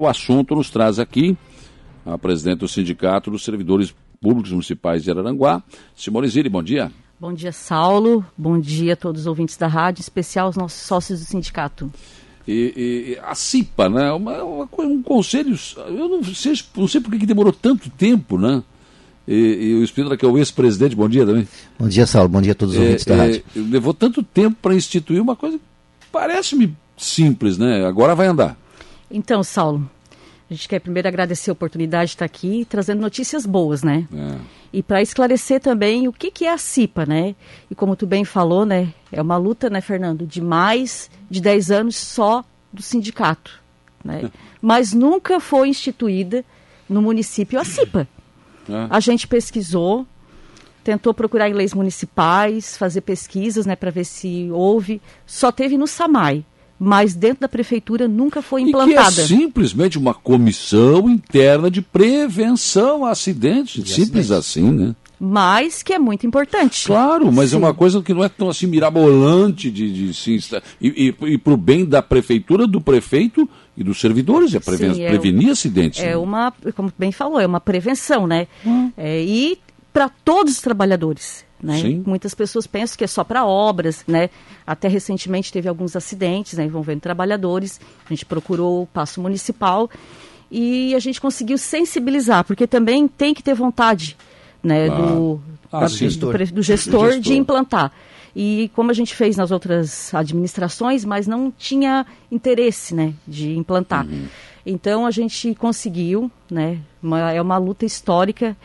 [0.00, 1.36] O assunto nos traz aqui
[2.06, 5.60] a presidente do Sindicato dos Servidores Públicos Municipais de Araranguá,
[5.92, 6.92] Simone Zilli, bom dia.
[7.18, 8.24] Bom dia, Saulo.
[8.36, 11.92] Bom dia a todos os ouvintes da rádio, em especial os nossos sócios do sindicato.
[12.46, 14.12] E, e a CIPA, né?
[14.12, 15.58] Uma, uma, um conselho.
[15.88, 18.62] Eu não sei, não sei por que demorou tanto tempo, né?
[19.26, 21.48] E, e o Espírito que é o ex-presidente, bom dia também.
[21.76, 22.28] Bom dia, Saulo.
[22.28, 23.44] Bom dia a todos os é, ouvintes da é, rádio.
[23.56, 27.84] Levou tanto tempo para instituir uma coisa que parece-me simples, né?
[27.84, 28.56] Agora vai andar.
[29.10, 29.88] Então, Saulo,
[30.50, 34.08] a gente quer primeiro agradecer a oportunidade de estar aqui trazendo notícias boas, né?
[34.14, 34.38] É.
[34.72, 37.34] E para esclarecer também o que, que é a CIPA, né?
[37.70, 38.92] E como tu bem falou, né?
[39.12, 43.60] É uma luta, né, Fernando, de mais de 10 anos só do sindicato,
[44.02, 44.30] né?
[44.60, 46.44] Mas nunca foi instituída
[46.88, 48.08] no município a CIPA.
[48.68, 48.86] É.
[48.88, 50.06] A gente pesquisou,
[50.82, 55.00] tentou procurar em leis municipais, fazer pesquisas, né, para ver se houve.
[55.26, 56.44] Só teve no SAMAI
[56.78, 59.10] mas dentro da prefeitura nunca foi implantada.
[59.10, 64.30] E que é simplesmente uma comissão interna de prevenção a acidentes, de simples acidentes.
[64.32, 64.94] assim, né?
[65.20, 66.86] Mas que é muito importante.
[66.86, 67.56] Claro, mas é Sim.
[67.56, 71.38] é uma coisa que não é tão assim mirabolante de, de, de e, e, e
[71.38, 75.50] para o bem da prefeitura, do prefeito e dos servidores, é, preven Sim, é prevenir
[75.50, 76.00] acidentes.
[76.00, 76.16] É né?
[76.16, 78.46] uma, como bem falou, é uma prevenção, né?
[78.64, 78.92] Hum.
[78.96, 79.58] É, e
[79.92, 81.44] para todos os trabalhadores.
[81.60, 82.00] Né?
[82.06, 84.30] Muitas pessoas pensam que é só para obras, né?
[84.66, 87.80] Até recentemente teve alguns acidentes né, envolvendo trabalhadores.
[88.06, 89.90] A gente procurou o passo municipal
[90.50, 94.16] e a gente conseguiu sensibilizar, porque também tem que ter vontade
[94.62, 94.94] né, ah.
[94.94, 95.40] do,
[95.72, 96.32] ah, do, gestor.
[96.32, 97.92] Do, do, gestor, gestor de implantar.
[98.36, 104.06] E como a gente fez nas outras administrações, mas não tinha interesse né, de implantar.
[104.06, 104.26] Uhum.
[104.64, 108.56] Então a gente conseguiu, né, uma, é uma luta histórica,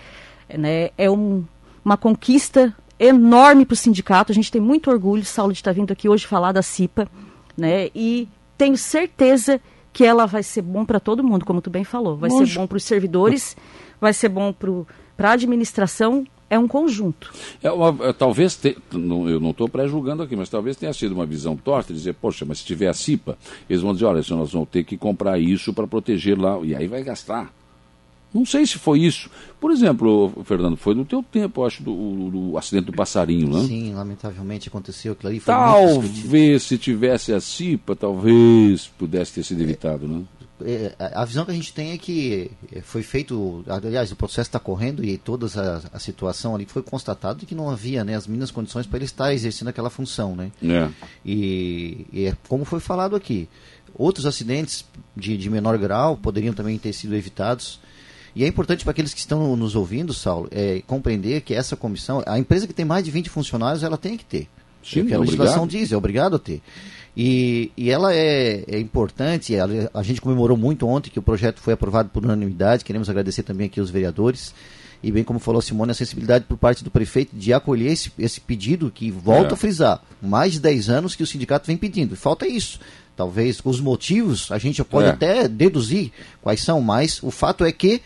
[0.54, 1.44] né, é um,
[1.84, 2.76] uma conquista
[3.06, 4.32] enorme para o sindicato.
[4.32, 7.08] A gente tem muito orgulho, Saulo, de estar vindo aqui hoje falar da CIPA,
[7.58, 7.90] né?
[7.94, 9.60] E tenho certeza
[9.92, 12.18] que ela vai ser bom para todo mundo, como tu bem falou.
[12.18, 13.56] Vai ser bom para os servidores,
[14.02, 14.54] vai ser bom
[15.16, 16.26] para a administração.
[16.50, 17.34] É um conjunto.
[17.64, 21.14] É uma, é, talvez, te, não, eu não estou pré-julgando aqui, mas talvez tenha sido
[21.14, 23.36] uma visão torta dizer, poxa, mas se tiver a CIPA,
[23.68, 26.88] eles vão dizer, olha, nós vamos ter que comprar isso para proteger lá, e aí
[26.88, 27.52] vai gastar.
[28.34, 29.30] Não sei se foi isso.
[29.60, 33.68] Por exemplo, Fernando, foi no teu tempo, acho, do, do acidente do passarinho, né?
[33.68, 35.40] Sim, lamentavelmente aconteceu aquilo ali.
[35.40, 40.24] Talvez, se tivesse a CIPA, talvez pudesse ter sido evitado, né?
[40.66, 42.50] É, a visão que a gente tem é que
[42.84, 47.46] foi feito, aliás, o processo está correndo e toda a, a, situação ali foi constatado
[47.46, 50.52] que não havia né, as mínimas condições para ele estar exercendo aquela função, né?
[50.64, 50.90] É.
[51.26, 53.50] E, e é como foi falado aqui,
[53.94, 54.86] outros acidentes
[55.18, 57.80] de, de menor grau poderiam também ter sido evitados
[58.36, 62.24] e é importante para aqueles que estão nos ouvindo, Saulo, é, compreender que essa comissão,
[62.26, 64.48] a empresa que tem mais de 20 funcionários, ela tem que ter.
[64.84, 66.62] Sim, que a legislação diz, é obrigado a ter.
[67.16, 71.62] E, e ela é, é importante, a, a, gente comemorou muito ontem que o projeto
[71.62, 74.54] foi aprovado por unanimidade, queremos agradecer também aqui os vereadores,
[75.02, 78.12] e bem como falou a Simone, a sensibilidade por parte do prefeito de acolher esse,
[78.18, 79.54] esse pedido que, volta é.
[79.54, 82.80] a frisar, mais de 10 anos que o sindicato vem pedindo, falta isso.
[83.16, 85.12] Talvez os motivos a gente pode é.
[85.12, 88.02] até deduzir quais são, mas o fato é que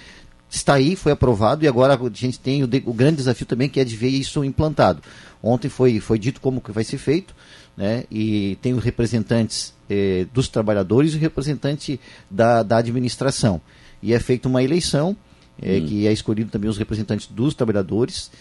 [0.50, 3.70] está aí, foi aprovado e agora a gente tem o, de, o, grande desafio também
[3.70, 5.02] que é de ver isso implantado.
[5.42, 7.34] Ontem foi, foi dito como que vai ser feito,
[7.76, 8.06] né?
[8.10, 13.62] E tem os representantes eh, dos trabalhadores e o representante da, da administração.
[14.02, 15.16] E é feita uma eleição,
[15.62, 15.86] eh, hum.
[15.86, 18.32] que é escolhido também os representantes dos trabalhadores.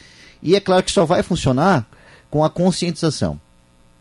[0.43, 1.87] E é claro que só vai funcionar
[2.31, 3.41] com a conscientização.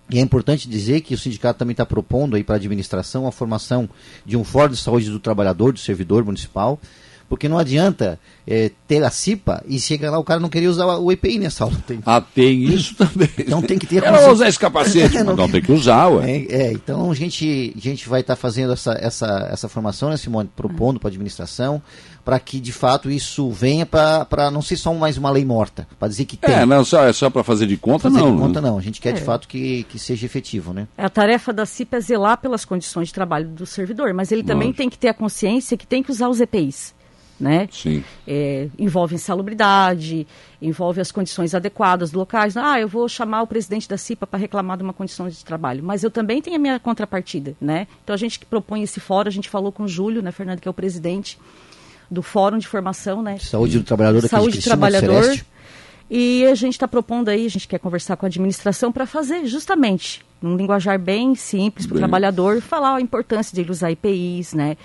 [0.09, 3.31] E é importante dizer que o sindicato também está propondo aí para a administração a
[3.31, 3.89] formação
[4.23, 6.79] de um fórum de saúde do trabalhador, do servidor municipal,
[7.27, 10.85] porque não adianta é, ter a CIPA e chega lá o cara não queria usar
[10.85, 11.77] o EPI nessa aula.
[11.85, 11.99] Tem...
[12.05, 13.29] Ah, tem isso também.
[13.39, 14.03] Então tem que ter...
[14.03, 16.29] Ela vai usar esse capacete, não, não tem que usar, ué.
[16.29, 20.09] É, é então a gente, a gente vai estar tá fazendo essa, essa, essa formação,
[20.09, 21.81] né, Simone, propondo para a administração,
[22.25, 26.07] para que de fato isso venha para não ser só mais uma lei morta, para
[26.07, 26.55] dizer que tem.
[26.55, 28.35] É, não só, é só para fazer de conta, fazer não.
[28.35, 28.69] de conta, né?
[28.69, 28.77] não.
[28.79, 29.13] A gente quer é.
[29.13, 30.87] de fato que, que seja efetivo, né?
[30.97, 34.69] A tarefa da CIPA é zelar pelas condições de trabalho do servidor, mas ele também
[34.69, 34.77] Lógico.
[34.77, 36.95] tem que ter a consciência que tem que usar os EPIs
[37.39, 37.67] né?
[37.71, 38.03] Sim.
[38.27, 40.25] É, envolve insalubridade,
[40.61, 42.55] envolve as condições adequadas do locais.
[42.55, 45.83] Ah, eu vou chamar o presidente da CIPA para reclamar de uma condição de trabalho,
[45.83, 47.87] mas eu também tenho a minha contrapartida, né?
[48.03, 50.59] Então a gente que propõe esse fórum, a gente falou com o Júlio, né, Fernando,
[50.59, 51.37] que é o presidente
[52.09, 53.37] do Fórum de Formação, né?
[53.39, 54.27] Saúde do Trabalhador.
[54.27, 55.37] Saúde do Trabalhador.
[56.07, 59.47] E a gente está propondo aí, a gente quer conversar com a administração para fazer
[59.47, 64.53] justamente, num linguajar bem simples para o trabalhar, falar a importância de ele usar IPIs,
[64.53, 64.77] né?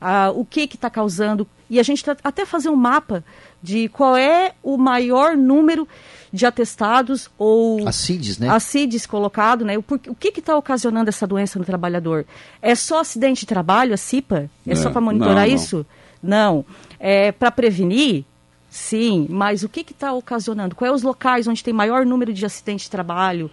[0.00, 1.46] ah, o que está causando.
[1.70, 3.24] E a gente tá, até fazer um mapa
[3.62, 5.86] de qual é o maior número
[6.32, 8.48] de atestados ou acides, né?
[8.48, 9.76] acides colocado, né?
[9.76, 12.26] O, o que está ocasionando essa doença no trabalhador?
[12.60, 14.50] É só acidente de trabalho, a CIPA?
[14.66, 15.86] É, é só para monitorar não, isso?
[16.22, 16.64] Não.
[16.98, 18.24] É para prevenir?
[18.70, 20.74] Sim, mas o que está ocasionando?
[20.74, 23.50] Quais os locais onde tem maior número de acidentes de trabalho?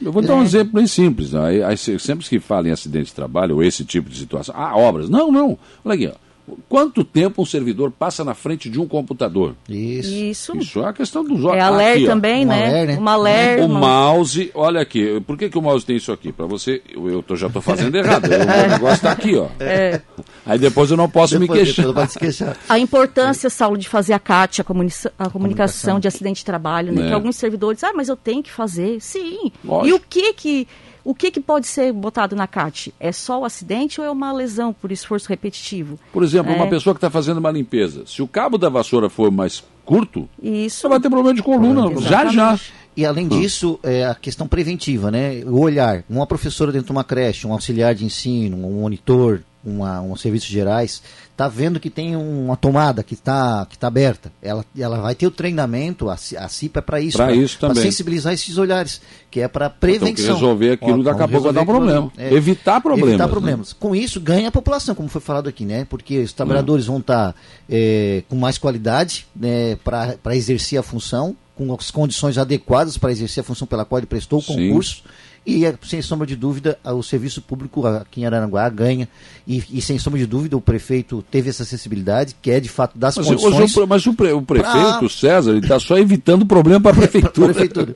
[0.00, 0.44] Eu vou dar um é.
[0.44, 1.32] exemplo bem simples.
[1.32, 1.64] Né?
[1.64, 5.08] Aí, sempre que fala em acidente de trabalho ou esse tipo de situação, ah, obras.
[5.08, 5.58] Não, não.
[5.84, 6.23] Olha aqui, ó.
[6.68, 9.54] Quanto tempo um servidor passa na frente de um computador?
[9.68, 10.12] Isso.
[10.12, 11.56] Isso, Isso é a questão dos olhos.
[11.56, 12.70] É a LER também, né?
[12.70, 12.98] Ler, né?
[12.98, 13.62] Uma LER.
[13.62, 13.80] O uma...
[13.80, 15.20] mouse, olha aqui.
[15.26, 16.32] Por que, que o mouse tem isso aqui?
[16.32, 18.26] Para você, eu, eu tô, já estou fazendo errado.
[18.26, 19.48] o negócio está aqui, ó.
[19.58, 20.02] É.
[20.44, 22.08] Aí depois eu não posso depois, me queixar.
[22.18, 22.56] Queixar.
[22.68, 26.92] A importância, Saulo, de fazer a CAT, a, comuni a comunicação, de acidente de trabalho,
[26.92, 27.04] né?
[27.04, 27.08] É.
[27.08, 29.00] Que alguns servidores, ah, mas eu tenho que fazer.
[29.00, 29.50] Sim.
[29.64, 29.88] Lógico.
[29.88, 30.68] E o que que
[31.04, 32.94] o que, que pode ser botado na CAT?
[32.98, 35.98] É só o acidente ou é uma lesão por esforço repetitivo?
[36.12, 36.56] Por exemplo, é...
[36.56, 40.28] uma pessoa que está fazendo uma limpeza, se o cabo da vassoura for mais curto,
[40.42, 40.88] Isso.
[40.88, 42.58] vai ter problema de coluna, já já.
[42.96, 45.42] E além disso, é a questão preventiva, né?
[45.44, 46.04] O olhar.
[46.08, 50.48] Uma professora dentro de uma creche, um auxiliar de ensino, um monitor, uma, um serviços
[50.48, 54.30] gerais, está vendo que tem uma tomada que está que tá aberta.
[54.42, 57.16] Ela, ela vai ter o treinamento, a, a CIPA é para isso.
[57.16, 57.74] Para isso também.
[57.74, 59.00] Para sensibilizar esses olhares,
[59.30, 60.24] que é para prevenção.
[60.24, 62.12] Então, resolver aquilo, Ó, daqui a pouco vai dar problema.
[62.16, 63.10] É, evitar problemas.
[63.10, 63.70] Evitar problemas.
[63.70, 63.76] Né?
[63.80, 65.84] Com isso, ganha a população, como foi falado aqui, né?
[65.84, 67.38] Porque os trabalhadores vão estar tá,
[67.68, 73.40] é, com mais qualidade né, para exercer a função, com as condições adequadas para exercer
[73.40, 74.96] a função pela qual ele prestou o concurso.
[74.96, 79.06] Sim e, é, sem sombra de dúvida, o serviço público aqui em Araranguá ganha.
[79.46, 82.96] E, e, sem sombra de dúvida, o prefeito teve essa sensibilidade, que é de fato
[82.96, 83.86] das mas, condições.
[83.86, 85.08] Mas o, pre, o prefeito, pra...
[85.08, 87.52] César, ele está só evitando o problema para a prefeitura.
[87.52, 87.94] prefeitura.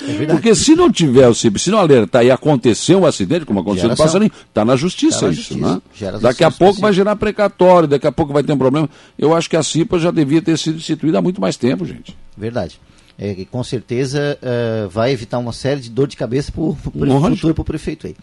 [0.00, 3.60] É Porque se não tiver o CIP, se não alertar e acontecer um acidente, como
[3.60, 5.54] aconteceu no passarinho, está na justiça tá na isso.
[5.54, 6.12] Justiça.
[6.12, 6.18] Né?
[6.20, 8.90] Daqui a pouco vai gerar precatório, daqui a pouco vai ter um problema.
[9.16, 12.16] Eu acho que a CIPA já devia ter sido instituída há muito mais tempo, gente.
[12.36, 12.80] Verdade
[13.18, 16.74] é, que com certeza uh, vai evitar uma série de dor de cabeça para o
[16.74, 18.14] futuro para o prefeito aí.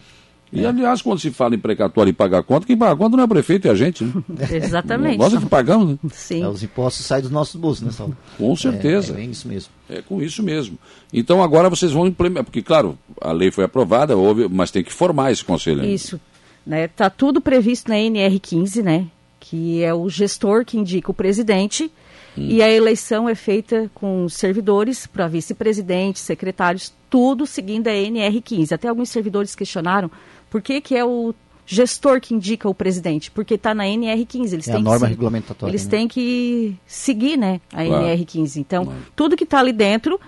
[0.52, 0.68] E, é.
[0.68, 3.28] aliás, quando se fala em precatório e pagar conta, quem paga conta não é o
[3.28, 4.04] prefeito, é a gente.
[4.04, 4.12] Né?
[4.52, 5.18] Exatamente.
[5.18, 5.90] Nós é que pagamos.
[5.90, 5.98] Né?
[6.12, 6.42] Sim.
[6.42, 8.16] É, os impostos saem dos nossos bolsos, né, Saulo?
[8.38, 9.18] Com certeza.
[9.18, 9.70] É, é isso mesmo.
[9.90, 10.78] É com isso mesmo.
[11.12, 14.92] Então agora vocês vão implementar, porque, claro, a lei foi aprovada, houve, mas tem que
[14.92, 15.84] formar esse conselho.
[15.84, 16.16] Isso.
[16.16, 16.88] Está né?
[16.88, 19.06] Tá tudo previsto na NR15, né?
[19.40, 21.90] Que é o gestor que indica o presidente
[22.36, 22.46] Hum.
[22.48, 28.72] E a eleição é feita com servidores para vice-presidente, secretários, tudo seguindo a NR15.
[28.72, 30.10] Até alguns servidores questionaram
[30.50, 31.34] por que, que é o
[31.66, 34.52] gestor que indica o presidente, porque está na NR15.
[34.52, 35.70] Eles é têm a norma regulamentatória.
[35.70, 35.90] Eles né?
[35.90, 38.06] têm que seguir né, a claro.
[38.06, 38.56] NR15.
[38.56, 39.00] Então, claro.
[39.16, 40.20] tudo que está ali dentro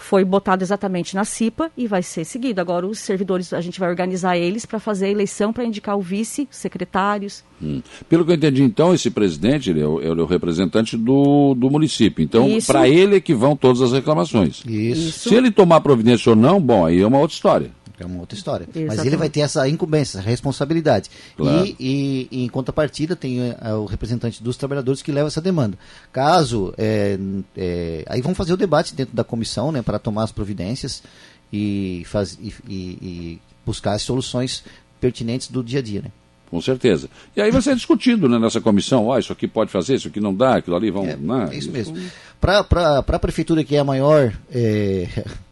[0.00, 2.60] foi botado exatamente na CIPA e vai ser seguido.
[2.60, 6.00] Agora, os servidores, a gente vai organizar eles para fazer a eleição para indicar o
[6.00, 7.44] vice, secretários.
[7.62, 7.82] Hum.
[8.08, 11.54] Pelo que eu entendi, então, esse presidente ele é, o, ele é o representante do,
[11.54, 12.24] do município.
[12.24, 14.62] Então, para ele é que vão todas as reclamações.
[14.66, 15.28] Isso.
[15.28, 18.36] Se ele tomar providência ou não, bom, aí é uma outra história é uma outra
[18.36, 18.64] história.
[18.64, 18.96] Exatamente.
[18.96, 21.10] Mas ele vai ter essa incumbência, essa responsabilidade.
[21.36, 21.66] Claro.
[21.66, 25.78] E, e, e, em contrapartida, tem é, o representante dos trabalhadores que leva essa demanda.
[26.12, 26.74] Caso.
[26.76, 27.18] É,
[27.56, 31.02] é, aí vamos fazer o debate dentro da comissão né, para tomar as providências
[31.52, 34.64] e, faz, e, e, buscar as soluções
[35.00, 36.02] pertinentes do dia a dia.
[36.02, 36.10] Né?
[36.50, 37.08] Com certeza.
[37.36, 40.08] E aí vai ser discutido né, nessa comissão, ó, oh, isso aqui pode fazer, isso
[40.08, 41.06] aqui não dá, aquilo ali vão.
[41.06, 41.48] É, né?
[41.52, 41.96] é isso mesmo.
[42.40, 42.64] Para
[43.06, 45.06] a prefeitura, que é a maior é,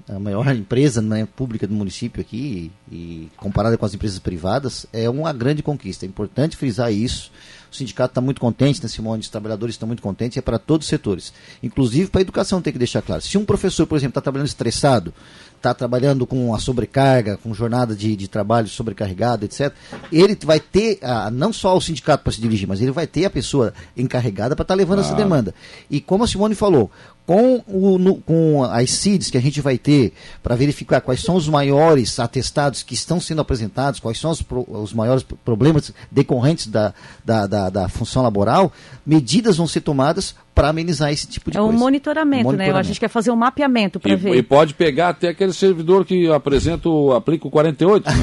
[0.08, 5.08] a maior empresa né, pública do município aqui, e comparada com as empresas privadas, é
[5.08, 6.06] uma grande conquista.
[6.06, 7.30] É importante frisar isso.
[7.70, 9.20] O sindicato está muito contente, né, Simone?
[9.20, 11.32] Os trabalhadores estão muito contentes, é para todos os setores.
[11.62, 13.20] Inclusive para a educação tem que deixar claro.
[13.20, 15.12] Se um professor, por exemplo, está trabalhando estressado,
[15.54, 19.72] está trabalhando com a sobrecarga, com jornada de, de trabalho sobrecarregada, etc.,
[20.10, 23.26] ele vai ter a, não só o sindicato para se dirigir, mas ele vai ter
[23.26, 25.54] a pessoa encarregada para estar tá levando essa demanda.
[25.90, 26.90] E como a Simone falou,
[27.28, 31.34] com, o, no, com as CIDs que a gente vai ter para verificar quais são
[31.34, 36.68] os maiores atestados que estão sendo apresentados, quais são os, pro, os maiores problemas decorrentes
[36.68, 38.72] da, da, da, da função laboral,
[39.04, 41.72] medidas vão ser tomadas para amenizar esse tipo de é coisa.
[41.72, 42.80] É um monitoramento, monitoramento, né?
[42.80, 44.34] A gente quer fazer um mapeamento para ver.
[44.34, 48.04] E pode pegar até aquele servidor que apresenta o, aplica o 48.
[48.04, 48.16] Né?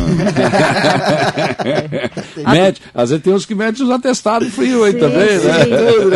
[2.51, 5.47] mede, às vezes tem uns que medem os atestados frios aí sim, também, sim.
[5.47, 5.65] né?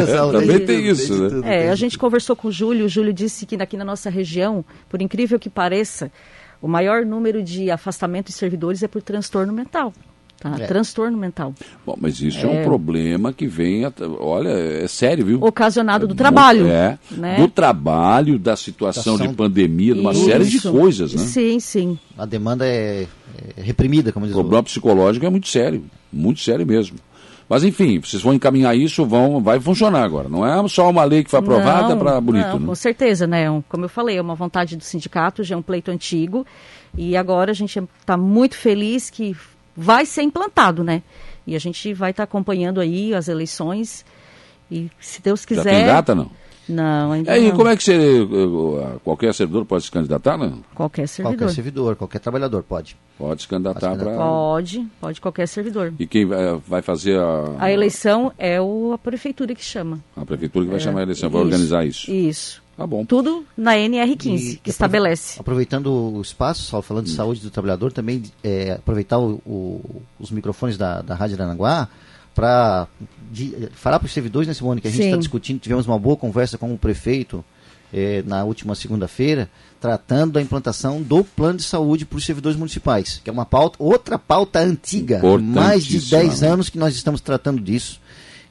[0.31, 1.67] também tem isso, né?
[1.67, 4.65] É, a gente conversou com o Júlio, o Júlio disse que aqui na nossa região,
[4.89, 6.11] por incrível que pareça,
[6.61, 9.93] o maior número de afastamento de servidores é por transtorno mental.
[10.39, 10.55] Tá?
[10.57, 10.67] É.
[10.67, 11.53] Transtorno mental.
[11.85, 13.83] Bom, mas isso é, é um problema que vem,
[14.19, 15.43] olha, é sério, viu?
[15.43, 16.67] Ocasionado do trabalho.
[16.67, 17.35] É, né?
[17.35, 20.25] do trabalho, da situação, de pandemia, de uma isso.
[20.25, 21.21] série de coisas, né?
[21.21, 21.99] Sim, sim.
[22.17, 23.05] A demanda é,
[23.57, 26.97] é reprimida, como diz o problema psicológico é muito sério, muito sério mesmo.
[27.49, 30.29] Mas enfim, vocês vão encaminhar isso, vão, vai funcionar agora.
[30.29, 32.47] Não é só uma lei que foi aprovada para bonito.
[32.47, 32.65] Não, né?
[32.67, 33.45] Com certeza, né?
[33.67, 36.45] Como eu falei, é uma vontade do sindicato, já é um pleito antigo.
[36.95, 39.35] E agora a gente está muito feliz que
[39.75, 41.03] vai ser implantado, né?
[41.45, 44.05] E a gente vai estar tá acompanhando aí as eleições.
[44.71, 45.63] E se Deus quiser.
[45.63, 46.29] Já tem data, não?
[46.69, 47.47] Não, ainda é, não.
[47.47, 48.27] E como é que você,
[49.03, 50.63] qualquer servidor pode se candidatar, não?
[50.75, 51.37] Qualquer servidor.
[51.39, 52.95] Qualquer servidor, qualquer trabalhador pode.
[53.17, 54.15] Pode se candidatar para...
[54.15, 55.91] Pode, pode qualquer servidor.
[55.97, 57.55] E quem vai fazer a...
[57.57, 59.99] A eleição é o, a prefeitura que chama.
[60.15, 62.11] A prefeitura que vai é, chamar a eleição, vai organizar isso.
[62.11, 62.61] Isso.
[62.79, 63.03] Tá bom.
[63.03, 65.37] Tudo na NR15, e, que estabelece.
[65.37, 67.15] Aproveitando o espaço, só falando de hum.
[67.15, 71.89] saúde do trabalhador, também é, aproveitar o, o, os microfones da, da Rádio Aranaguá
[72.33, 72.87] para
[73.73, 76.57] falar para os servidores, né, Simone, que a gente está discutindo, tivemos uma boa conversa
[76.57, 77.43] com o prefeito
[77.93, 79.49] eh, na última segunda-feira,
[79.81, 83.75] tratando da implantação do plano de saúde para os servidores municipais, que é uma pauta,
[83.77, 87.99] outra pauta antiga, mais de 10 anos que nós estamos tratando disso.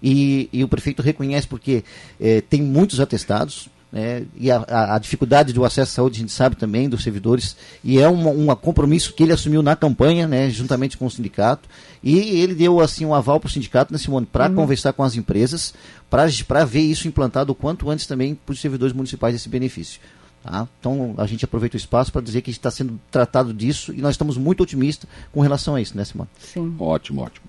[0.03, 1.83] E, e o prefeito reconhece porque
[2.21, 6.21] eh, tem muitos atestados, né, e a, a, a, dificuldade do acesso à saúde a
[6.21, 10.29] gente sabe também dos servidores e é um, um compromisso que ele assumiu na campanha,
[10.29, 11.69] né, juntamente com o sindicato
[12.03, 14.55] e ele deu assim um aval para o sindicato, né, Simone, para uhum.
[14.55, 15.73] conversar com as empresas
[16.11, 20.01] para ver isso implantado o quanto antes também para os servidores municipais esse benefício.
[20.43, 20.69] Tá?
[20.79, 24.13] Então a gente aproveita o espaço para dizer que está sendo tratado disso e nós
[24.13, 26.29] estamos muito otimistas com relação a isso, né, Simone?
[26.39, 26.75] Sim.
[26.79, 27.47] Ótimo, ótimo.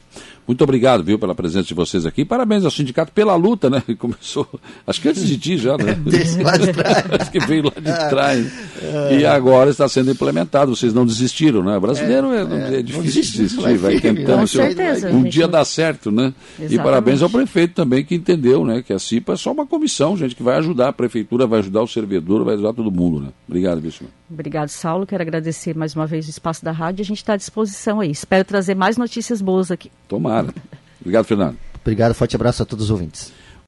[0.48, 2.26] Muito obrigado, viu, pela presença de vocês aqui.
[2.26, 3.84] Parabéns ao sindicato pela luta, né?
[4.00, 4.48] Começou,
[4.86, 5.94] acho que antes de ti já, né?
[6.04, 7.06] Desde lá de trás.
[7.22, 8.52] acho que veio lá de ah, trás.
[8.82, 9.20] É.
[9.20, 10.76] E agora está sendo implementado.
[10.76, 11.78] Vocês não desistiram, né?
[11.78, 14.40] O brasileiro é, é, é difícil desistir, vai, vai tentando.
[14.40, 15.10] Com certeza.
[15.10, 16.34] Um dia dá certo, né?
[16.58, 16.76] Exatamente.
[16.76, 18.82] E parabéns ao prefeito também que entendeu, né?
[18.82, 21.84] Que a CIPA é só uma comissão, gente, que vai ajudar a prefeitura, vai ajudar
[21.84, 23.28] o servidor, vai ajudar todo mundo, né?
[23.48, 24.04] Obrigado, Bicho.
[24.30, 25.08] Obrigado, Saulo.
[25.08, 27.02] Quero agradecer mais uma vez o espaço da rádio.
[27.02, 28.12] A gente está à disposição aí.
[28.12, 29.92] Espero trazer mais notícias boas aqui.
[30.08, 30.54] Tomara.
[31.02, 31.58] Obrigado, Fernando.
[31.82, 33.34] Obrigado, forte abraço a todos os ouvintes.